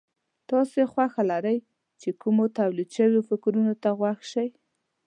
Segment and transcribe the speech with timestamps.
[0.49, 1.57] تاسې خوښه لرئ
[2.01, 4.49] چې کومو توليد شوو فکرونو ته غوږ شئ.